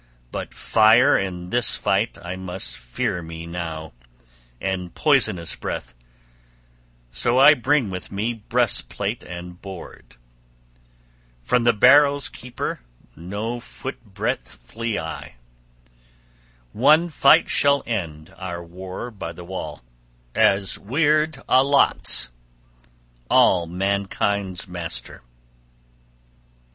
But 0.31 0.51
fire 0.51 1.15
in 1.15 1.51
this 1.51 1.75
fight 1.75 2.17
I 2.23 2.35
must 2.35 2.75
fear 2.75 3.21
me 3.21 3.45
now, 3.45 3.93
and 4.59 4.95
poisonous 4.95 5.55
breath; 5.55 5.93
so 7.11 7.37
I 7.37 7.53
bring 7.53 7.91
with 7.91 8.11
me 8.11 8.33
breastplate 8.33 9.21
and 9.21 9.61
board. 9.61 10.15
{33c} 11.43 11.45
From 11.47 11.63
the 11.65 11.73
barrow's 11.73 12.29
keeper 12.29 12.79
no 13.15 13.59
footbreadth 13.59 14.55
flee 14.57 14.97
I. 14.97 15.35
One 16.73 17.07
fight 17.07 17.47
shall 17.47 17.83
end 17.85 18.33
our 18.39 18.63
war 18.63 19.11
by 19.11 19.31
the 19.33 19.43
wall, 19.45 19.83
as 20.33 20.79
Wyrd 20.79 21.43
allots, 21.47 22.31
all 23.29 23.67
mankind's 23.67 24.67
master. 24.67 25.21